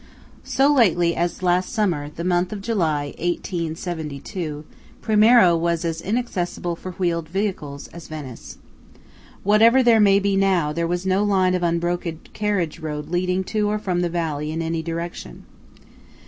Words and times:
So 0.43 0.73
lately 0.73 1.15
as 1.15 1.43
last 1.43 1.71
summer–the 1.71 2.23
month 2.23 2.51
of 2.51 2.63
July, 2.63 3.13
1872–Primiero 3.19 5.55
was 5.55 5.85
as 5.85 6.01
inaccessible 6.01 6.75
for 6.75 6.93
wheeled 6.93 7.29
vehicles 7.29 7.87
as 7.89 8.07
Venice. 8.07 8.57
Whatever 9.43 9.83
there 9.83 9.99
may 9.99 10.17
be 10.17 10.35
now, 10.35 10.73
there 10.73 10.87
was 10.87 11.03
then 11.03 11.09
no 11.11 11.23
line 11.23 11.53
of 11.53 11.61
unbroken 11.61 12.21
carriage 12.33 12.79
road 12.79 13.09
leading 13.09 13.43
to 13.43 13.67
or 13.69 13.77
from 13.77 13.99
the 14.01 14.09
valley 14.09 14.51
in 14.51 14.63
any 14.63 14.81
direction. 14.81 15.45